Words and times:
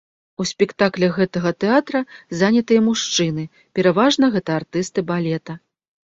У 0.41 0.43
спектаклях 0.51 1.11
гэтага 1.23 1.49
тэатра 1.63 1.99
занятыя 2.39 2.79
мужчыны, 2.87 3.43
пераважна 3.79 4.25
гэта 4.37 4.55
артысты 4.63 4.99
балета. 5.13 5.53